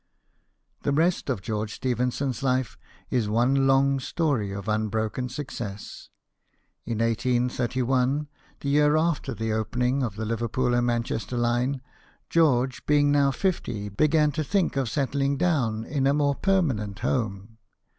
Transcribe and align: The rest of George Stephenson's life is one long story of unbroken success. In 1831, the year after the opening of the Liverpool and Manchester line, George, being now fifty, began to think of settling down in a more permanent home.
The 0.81 0.91
rest 0.91 1.29
of 1.29 1.43
George 1.43 1.75
Stephenson's 1.75 2.41
life 2.41 2.75
is 3.11 3.29
one 3.29 3.67
long 3.67 3.99
story 3.99 4.51
of 4.51 4.67
unbroken 4.67 5.29
success. 5.29 6.09
In 6.87 6.97
1831, 6.97 8.27
the 8.61 8.69
year 8.69 8.95
after 8.97 9.35
the 9.35 9.53
opening 9.53 10.01
of 10.01 10.15
the 10.15 10.25
Liverpool 10.25 10.73
and 10.73 10.87
Manchester 10.87 11.37
line, 11.37 11.83
George, 12.31 12.83
being 12.87 13.11
now 13.11 13.29
fifty, 13.29 13.89
began 13.89 14.31
to 14.31 14.43
think 14.43 14.75
of 14.75 14.89
settling 14.89 15.37
down 15.37 15.85
in 15.85 16.07
a 16.07 16.15
more 16.15 16.33
permanent 16.33 16.97
home. 16.97 17.59